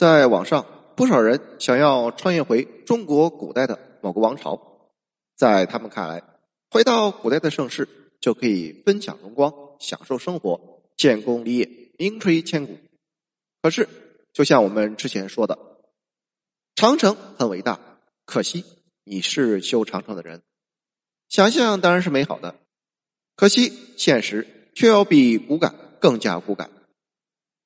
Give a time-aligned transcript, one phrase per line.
[0.00, 0.64] 在网上，
[0.96, 4.58] 不少人想要穿越回中国古代的某个王朝，
[5.36, 6.22] 在他们看来，
[6.70, 7.86] 回到古代的盛世
[8.18, 10.58] 就可以分享荣光、享受生活、
[10.96, 11.68] 建功立业、
[11.98, 12.78] 名垂千古。
[13.60, 13.86] 可是，
[14.32, 15.58] 就像我们之前说的，
[16.74, 17.78] 长城很伟大，
[18.24, 18.64] 可惜
[19.04, 20.40] 你是修长城的人。
[21.28, 22.54] 想象当然是美好的，
[23.36, 26.70] 可惜现实却要比骨感更加骨感。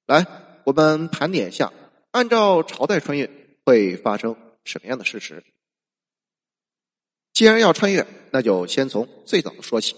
[0.09, 0.27] 来，
[0.65, 1.73] 我们盘点一下。
[2.15, 3.29] 按照朝代穿越
[3.65, 5.43] 会发生什么样的事实？
[7.33, 9.97] 既然要穿越，那就先从最早的说起。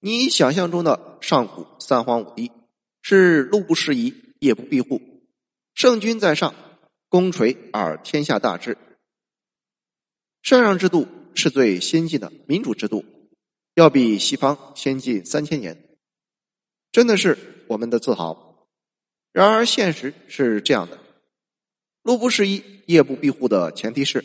[0.00, 2.50] 你想象中的上古三皇五帝
[3.02, 4.98] 是路不拾遗、夜不闭户，
[5.74, 6.54] 圣君在上，
[7.10, 8.78] 功垂而天下大治。
[10.42, 13.04] 禅让制度是最先进的民主制度，
[13.74, 15.98] 要比西方先进三千年，
[16.92, 17.36] 真的是
[17.68, 18.43] 我们的自豪。
[19.34, 20.96] 然而，现实是这样的：
[22.02, 24.24] 路不拾遗、夜不闭户的前提是，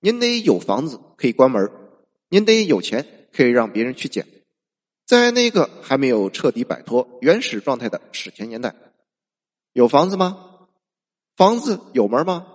[0.00, 1.70] 您得有房子可以关门，
[2.30, 4.26] 您得有钱可以让别人去捡。
[5.04, 8.74] 在那个还没有彻底摆脱原始状态的史前年代，
[9.74, 10.68] 有房子吗？
[11.36, 12.46] 房子有门吗？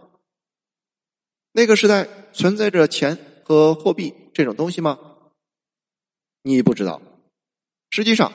[1.52, 4.97] 那个时代存在着钱和货币这种东西吗？
[6.41, 7.00] 你不知道。
[7.91, 8.33] 实际上，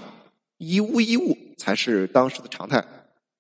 [0.59, 2.87] 一物一物才是当时的常态。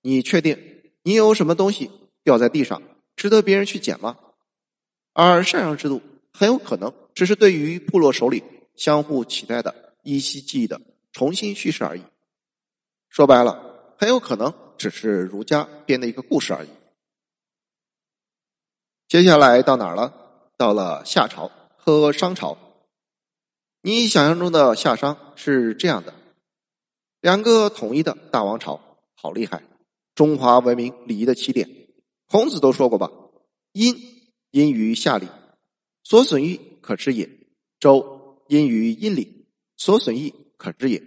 [0.00, 1.90] 你确定你有什么东西
[2.22, 2.82] 掉在地上
[3.16, 4.18] 值得别人去捡吗？
[5.12, 6.00] 而禅让制度
[6.32, 8.44] 很有可能只是对于部落首领
[8.76, 12.02] 相互期待的依稀记忆的重新叙事而已。
[13.08, 16.68] 说白了，很有可能只是儒家编的一个故事而已。
[19.08, 20.52] 接下来到哪儿了？
[20.56, 22.56] 到了夏朝和商朝。
[23.80, 26.14] 你想象中的夏商是这样的：
[27.20, 28.80] 两个统一的大王朝，
[29.14, 29.62] 好厉害。
[30.18, 31.70] 中华文明礼仪的起点，
[32.26, 33.08] 孔子都说过吧
[33.70, 33.94] ：“殷
[34.50, 35.28] 殷于夏礼，
[36.02, 37.28] 所损益可知也；
[37.78, 41.00] 周殷于殷礼，所损益可知也。”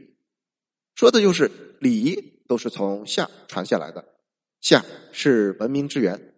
[0.96, 4.06] 说的就是礼仪都是从夏传下来的，
[4.62, 6.34] 夏是文明之源。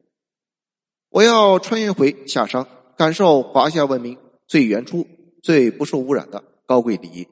[1.10, 2.68] 我要穿越回夏商，
[2.98, 4.18] 感受华夏文明
[4.48, 5.08] 最原初、
[5.44, 7.28] 最不受污染的高贵礼仪。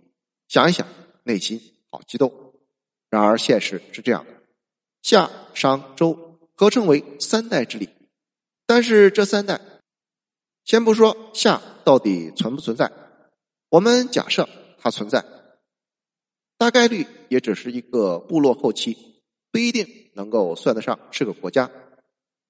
[0.47, 0.87] 想一想，
[1.23, 2.31] 内心好激动。
[3.09, 4.40] 然而现实是这样的。
[5.01, 7.89] 夏、商、周合称为三代之礼，
[8.67, 9.59] 但是这三代，
[10.63, 12.91] 先不说夏到底存不存在，
[13.69, 14.47] 我们假设
[14.77, 15.25] 它存在，
[16.57, 21.71] 大概率也只是一个部落后期，不一定能够算得上是个国家。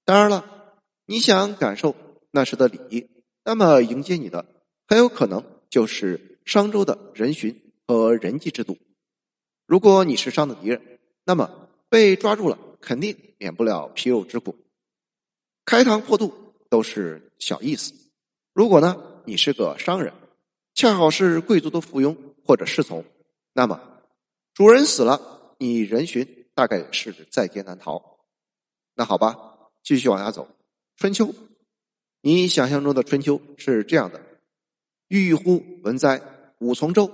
[0.04, 0.76] 当然了，
[1.06, 1.96] 你想感受
[2.32, 3.08] 那时的礼仪，
[3.46, 4.46] 那么迎接你的
[4.88, 8.78] 很有可能就是商周的人巡和人际制度。
[9.66, 11.70] 如果你是商的敌人，那么。
[11.92, 14.56] 被抓住了，肯定免不了皮肉之苦。
[15.66, 16.34] 开膛破肚
[16.70, 17.94] 都是小意思。
[18.54, 20.14] 如果呢，你是个商人，
[20.74, 22.16] 恰好是贵族的附庸
[22.46, 23.04] 或者侍从，
[23.52, 23.82] 那么
[24.54, 28.20] 主人死了，你人寻大概是在劫难逃。
[28.96, 29.38] 那好吧，
[29.84, 30.48] 继续往下走。
[30.96, 31.36] 春秋，
[32.22, 34.22] 你想象中的春秋是这样的：
[35.10, 36.22] 郁郁乎文哉，
[36.60, 37.12] 吾从周。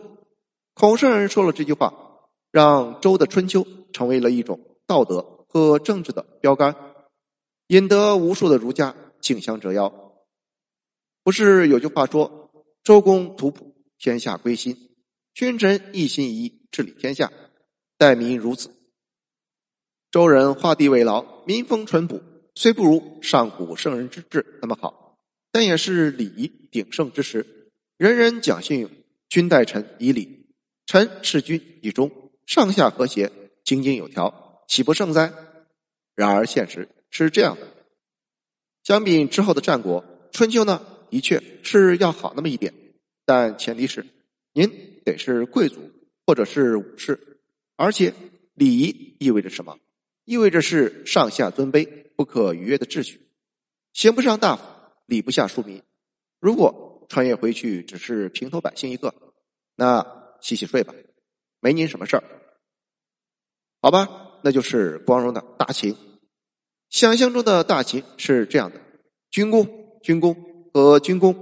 [0.76, 1.96] 孔圣人说了这句话，
[2.52, 4.60] 让周的春秋成为了一种。
[4.88, 6.76] 道德和政治的标杆，
[7.68, 10.16] 引得无数的儒家竞相折腰。
[11.24, 12.50] 不是有句话说
[12.84, 14.74] ：“周公吐哺，天下归心；
[15.34, 17.32] 君臣一心一意治理天下，
[17.98, 18.72] 待民如子。”
[20.10, 22.22] 周人画地为牢，民风淳朴，
[22.56, 25.18] 虽不如上古圣人之治那么好，
[25.52, 27.74] 但也是礼仪鼎盛之时。
[27.98, 28.90] 人人讲信用，
[29.28, 30.48] 君待臣以礼，
[30.86, 32.10] 臣事君以忠，
[32.46, 33.30] 上下和谐，
[33.66, 34.47] 井井有条。
[34.68, 35.34] 岂不胜哉？
[36.14, 37.68] 然而现实是这样的：
[38.84, 42.74] 相比之后的战国，春秋呢，的确是要好那么一点，
[43.26, 44.06] 但前提是
[44.54, 45.92] 您得是贵族
[46.26, 47.40] 或者是武士，
[47.76, 48.14] 而且
[48.54, 49.78] 礼仪意味着什么？
[50.26, 53.22] 意味着是上下尊卑不可逾越的秩序，
[53.94, 54.64] 刑不上大夫，
[55.06, 55.82] 礼不下庶民。
[56.40, 59.14] 如果穿越回去只是平头百姓一个，
[59.76, 60.94] 那洗洗睡吧，
[61.62, 62.24] 没您什么事儿，
[63.82, 64.27] 好吧？
[64.42, 65.96] 那就是光荣的大秦。
[66.90, 68.80] 想象中的大秦是这样的：
[69.30, 69.68] 军功、
[70.02, 70.36] 军功
[70.74, 71.36] 和军功，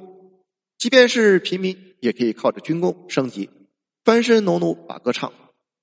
[0.78, 3.50] 即便是平民也可以靠着军功升级，
[4.04, 5.32] 翻身农奴把歌唱，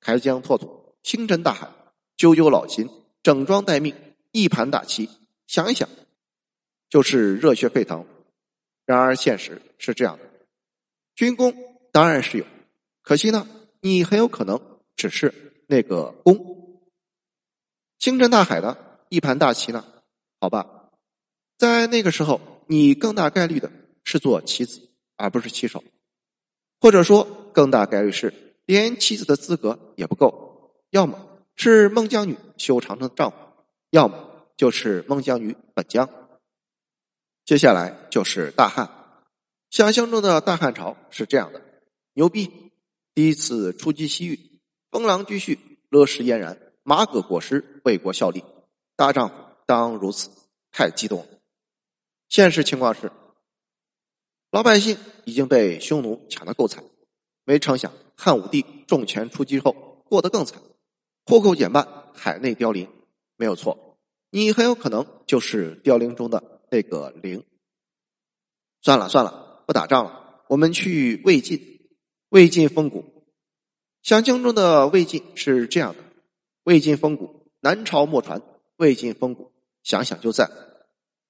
[0.01, 1.69] 开疆拓土，星辰大海，
[2.19, 2.89] 赳赳老秦，
[3.23, 3.95] 整装待命，
[4.33, 5.09] 一盘大棋。
[5.47, 5.89] 想一想，
[6.91, 8.05] 就是热血沸腾。
[8.85, 10.25] 然而现实是这样的：
[11.15, 11.55] 军功
[11.93, 12.45] 当然是有，
[13.03, 13.47] 可惜呢，
[13.81, 14.61] 你很有可能
[14.97, 15.33] 只是
[15.69, 16.59] 那个功。
[18.03, 18.77] 星辰大海呢，
[19.11, 19.85] 一盘大棋呢，
[20.41, 20.91] 好吧，
[21.57, 23.71] 在那个时候，你更大概率的
[24.03, 25.85] 是做棋子，而不是棋手，
[26.81, 27.23] 或者说
[27.55, 33.37] 更大概率是连棋子的资格也不够，要么是孟姜女修长城的丈夫，
[33.91, 36.11] 要么就是孟姜女本将。
[37.45, 38.91] 接下来就是大汉，
[39.71, 41.63] 想象中的大汉朝是这样的：
[42.15, 42.51] 牛逼，
[43.15, 44.59] 第一次出击西域，
[44.91, 45.57] 风狼居胥，
[45.89, 48.45] 乐事嫣然，马革裹尸，为国效力，
[48.97, 49.35] 大丈夫。
[49.65, 50.31] 当如此，
[50.71, 51.27] 太激动了。
[52.29, 53.11] 现实情况是，
[54.51, 56.85] 老百姓已经被匈奴抢得够惨，
[57.45, 60.61] 没成想汉武帝重拳出击后过得更惨，
[61.25, 62.89] 户口减半，海内凋零。
[63.37, 63.99] 没有错，
[64.31, 67.45] 你很有可能就是凋零中的那个零。
[68.81, 71.69] 算了算了，不打仗了，我们去魏晋。
[72.31, 73.27] 魏晋风骨，
[74.03, 76.02] 想象中的魏晋是这样的：
[76.65, 78.41] 魏晋风骨，南朝末传。
[78.77, 79.53] 魏晋风骨。
[79.83, 80.49] 想想就在，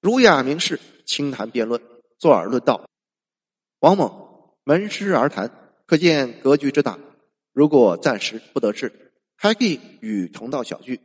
[0.01, 1.81] 儒雅名士清谈辩论，
[2.19, 2.87] 坐而论道。
[3.81, 4.13] 王猛
[4.65, 5.51] 门师而谈，
[5.87, 6.99] 可见格局之大。
[7.53, 11.01] 如果暂时不得志，还可以与同道小聚。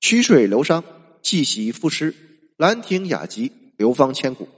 [0.00, 0.82] 曲水流觞，
[1.20, 2.14] 气息赋诗，
[2.56, 4.48] 兰亭雅集，流芳千古。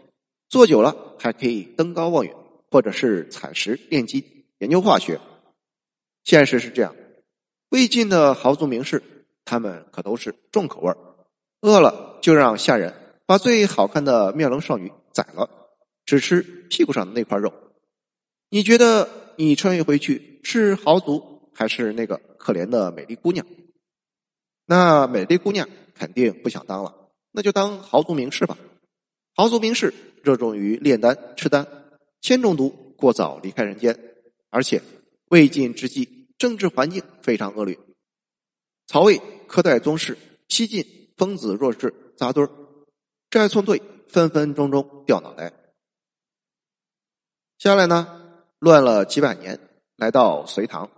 [0.49, 2.33] 坐久了，还可以登高望远，
[2.71, 4.23] 或者是采石炼金，
[4.59, 5.21] 研究化学。
[6.23, 6.95] 现实是这样，
[7.71, 9.03] 魏晋的豪族名士，
[9.45, 10.95] 他们可都是重口味。
[11.63, 12.95] 饿了就让下人
[13.27, 15.51] 把最好看的妙龄少女宰了，
[16.05, 17.53] 只吃屁股上的那块肉。
[18.51, 23.45] 你觉得你穿越回去是豪族还是那个可怜的美丽姑娘？
[24.67, 26.95] 那美丽姑娘肯定不想当了，
[27.33, 28.57] 那就当豪族名士吧。
[29.35, 29.93] 豪族名士
[30.23, 31.67] 热衷于炼丹吃丹，
[32.21, 33.99] 铅中毒过早离开人间，
[34.51, 34.81] 而且
[35.31, 37.79] 魏晋之际政治环境非常恶劣，
[38.87, 40.17] 曹魏苛待宗室，
[40.49, 40.85] 西晋。
[41.17, 42.51] 疯子弱智扎堆儿，
[43.31, 45.51] 寨村队分分钟钟掉脑袋。
[47.57, 49.59] 下来呢，乱了几百年，
[49.97, 50.91] 来到隋唐。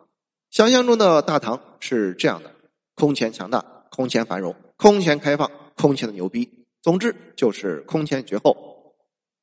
[0.50, 2.52] 想象中的大唐是这样的：
[2.96, 6.66] 空前强大，空前繁荣，空前开放，空前的牛逼。
[6.82, 8.96] 总之就是空前绝后，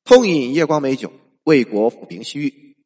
[0.04, 1.10] 痛饮夜光美酒，
[1.44, 2.76] 为国抚平西域。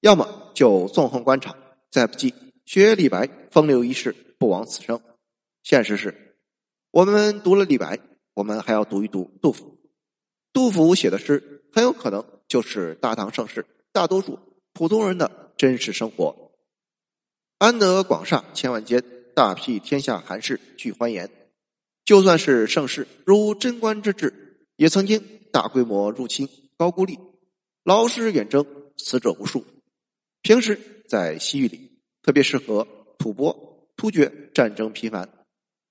[0.00, 1.56] 要么就纵横官场，
[1.92, 2.32] 再不济
[2.64, 4.98] 学李白，风流一世，不枉此生。
[5.62, 6.38] 现实是。
[6.90, 8.00] 我们读了李白，
[8.32, 9.78] 我们还要读一读杜甫。
[10.54, 14.38] 杜甫写的诗很有可能就是大唐盛世大多数
[14.72, 16.52] 普通人的真实生活。
[17.58, 19.04] 安得广厦千万间，
[19.34, 21.30] 大庇天下寒士俱欢颜。
[22.06, 25.22] 就算是盛世如贞观之治，也曾经
[25.52, 26.48] 大规模入侵
[26.78, 27.18] 高句丽，
[27.84, 28.64] 劳师远征，
[28.96, 29.62] 死者无数。
[30.40, 30.78] 平时
[31.12, 32.88] 在西域里，特别适合
[33.18, 33.54] 吐蕃、
[33.96, 35.28] 突厥战争频繁。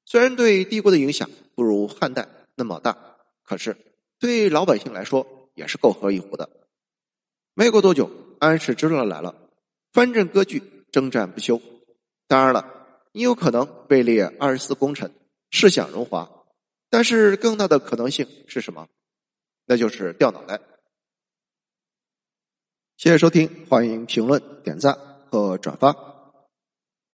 [0.03, 2.97] 虽然对帝国的影响不如汉代那么大，
[3.44, 3.77] 可是
[4.18, 6.50] 对老百姓来说也是够喝一壶的。
[7.53, 8.09] 没过多久，
[8.39, 9.47] 安史之乱来了，
[9.94, 11.62] 藩镇割据，征战不休。
[12.27, 15.13] 当然了，你有可能位列二十四功臣，
[15.51, 16.27] 世享荣华，
[16.89, 18.88] 但是更大的可能性是什么？
[19.68, 20.59] 那就是掉脑袋。
[22.97, 26.11] 谢谢收听，欢迎评论、点赞和转发。